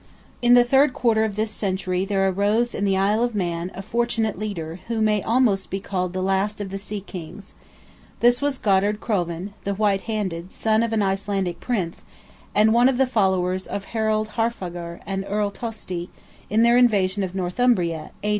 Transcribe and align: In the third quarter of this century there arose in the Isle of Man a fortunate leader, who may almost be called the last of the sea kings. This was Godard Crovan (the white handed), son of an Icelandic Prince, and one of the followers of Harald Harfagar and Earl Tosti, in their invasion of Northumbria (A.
In 0.41 0.55
the 0.55 0.63
third 0.63 0.93
quarter 0.95 1.23
of 1.23 1.35
this 1.35 1.51
century 1.51 2.05
there 2.05 2.27
arose 2.27 2.73
in 2.73 2.85
the 2.85 2.97
Isle 2.97 3.21
of 3.23 3.35
Man 3.35 3.69
a 3.75 3.83
fortunate 3.83 4.39
leader, 4.39 4.79
who 4.87 4.99
may 4.99 5.21
almost 5.21 5.69
be 5.69 5.79
called 5.79 6.13
the 6.13 6.23
last 6.23 6.59
of 6.59 6.69
the 6.71 6.79
sea 6.79 7.01
kings. 7.01 7.53
This 8.19 8.41
was 8.41 8.57
Godard 8.57 8.99
Crovan 8.99 9.53
(the 9.63 9.75
white 9.75 10.01
handed), 10.01 10.51
son 10.53 10.81
of 10.81 10.91
an 10.91 11.03
Icelandic 11.03 11.59
Prince, 11.59 12.03
and 12.55 12.73
one 12.73 12.89
of 12.89 12.97
the 12.97 13.05
followers 13.05 13.67
of 13.67 13.83
Harald 13.93 14.29
Harfagar 14.29 15.01
and 15.05 15.23
Earl 15.29 15.51
Tosti, 15.51 16.09
in 16.49 16.63
their 16.63 16.79
invasion 16.79 17.21
of 17.23 17.35
Northumbria 17.35 18.09
(A. 18.23 18.29